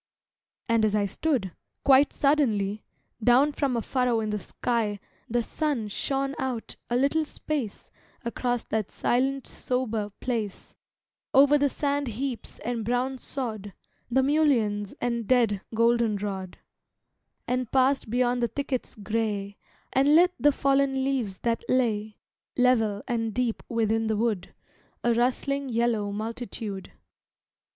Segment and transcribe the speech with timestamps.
[0.67, 1.51] And as I stood,
[1.85, 2.83] quite suddenly,
[3.23, 7.91] Down from a furrow in the sky The sun shone out a little space
[8.25, 10.73] Across that silent sober place,
[11.35, 13.73] Over the sand heaps and brown sod,
[14.09, 16.57] The mulleins and dead goldenrod,
[17.47, 19.55] And passed beyond the thickets gray,
[19.93, 22.17] And lit the fallen leaves that lay,
[22.57, 24.55] Level and deep within the wood,
[25.03, 26.91] A rustling yellow multitude.